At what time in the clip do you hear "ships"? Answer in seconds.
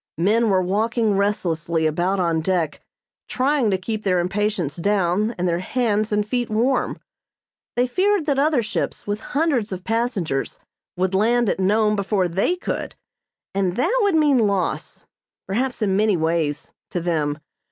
8.63-9.05